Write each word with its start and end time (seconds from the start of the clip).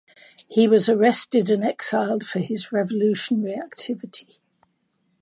He 0.49 0.67
was 0.67 0.89
arrested 0.89 1.51
and 1.51 1.63
exiled 1.63 2.25
for 2.25 2.39
his 2.39 2.71
revolutionary 2.71 3.53
activity. 3.53 4.37